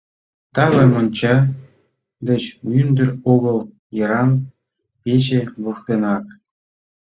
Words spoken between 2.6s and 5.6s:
мӱндыр огыл, йыраҥ пече